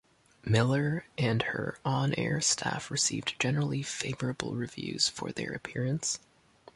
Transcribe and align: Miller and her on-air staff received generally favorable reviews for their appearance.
Miller 0.43 1.05
and 1.15 1.43
her 1.43 1.77
on-air 1.85 2.41
staff 2.41 2.89
received 2.89 3.39
generally 3.39 3.83
favorable 3.83 4.55
reviews 4.55 5.07
for 5.07 5.31
their 5.31 5.53
appearance. 5.53 6.17